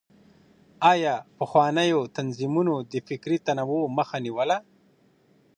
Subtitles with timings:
[0.91, 4.57] آيا پخوانيو تنظيمونو د فکري تنوع مخه نيوله؟